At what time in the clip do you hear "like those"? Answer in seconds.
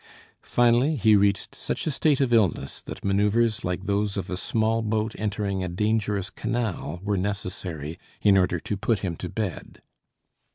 3.63-4.17